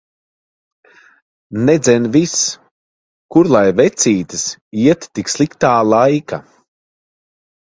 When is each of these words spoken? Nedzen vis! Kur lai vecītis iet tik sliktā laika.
Nedzen 1.67 2.07
vis! 2.15 2.33
Kur 3.35 3.51
lai 3.57 3.63
vecītis 3.81 4.47
iet 4.87 5.07
tik 5.19 5.33
sliktā 5.37 5.75
laika. 5.93 6.41